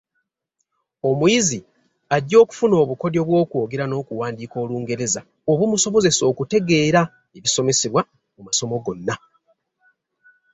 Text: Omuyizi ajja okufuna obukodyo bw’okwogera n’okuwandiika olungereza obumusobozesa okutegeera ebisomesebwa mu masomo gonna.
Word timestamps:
Omuyizi 1.09 1.59
ajja 2.15 2.37
okufuna 2.43 2.75
obukodyo 2.83 3.21
bw’okwogera 3.27 3.85
n’okuwandiika 3.87 4.55
olungereza 4.63 5.21
obumusobozesa 5.51 6.23
okutegeera 6.31 7.01
ebisomesebwa 7.37 8.01
mu 8.35 8.41
masomo 8.47 8.75
gonna. 8.85 9.15